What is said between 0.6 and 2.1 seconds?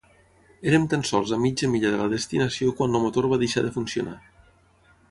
Érem tan sols a mitja milla de la